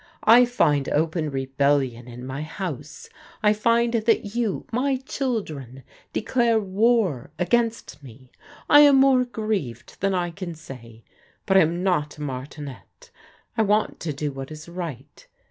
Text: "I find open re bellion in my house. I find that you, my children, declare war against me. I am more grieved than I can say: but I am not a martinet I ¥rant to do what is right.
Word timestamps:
"I 0.39 0.45
find 0.45 0.89
open 0.89 1.29
re 1.29 1.45
bellion 1.45 2.07
in 2.07 2.25
my 2.25 2.41
house. 2.41 3.07
I 3.43 3.53
find 3.53 3.93
that 3.93 4.33
you, 4.35 4.65
my 4.73 4.95
children, 4.97 5.83
declare 6.11 6.59
war 6.59 7.29
against 7.37 8.01
me. 8.01 8.31
I 8.67 8.79
am 8.79 8.95
more 8.95 9.23
grieved 9.23 9.97
than 9.99 10.15
I 10.15 10.31
can 10.31 10.55
say: 10.55 11.03
but 11.45 11.55
I 11.55 11.59
am 11.59 11.83
not 11.83 12.17
a 12.17 12.21
martinet 12.23 13.11
I 13.55 13.61
¥rant 13.61 13.99
to 13.99 14.11
do 14.11 14.31
what 14.31 14.49
is 14.51 14.67
right. 14.67 15.27